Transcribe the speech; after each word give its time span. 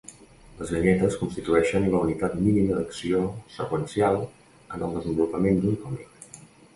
Les 0.59 0.69
vinyetes 0.75 1.17
constitueixen 1.23 1.83
la 1.95 1.99
unitat 2.05 2.33
mínima 2.45 2.77
d'acció 2.77 3.19
seqüencial 3.57 4.17
en 4.23 4.87
el 4.89 4.97
desenvolupament 4.97 5.61
d'un 5.67 5.77
còmic. 5.85 6.41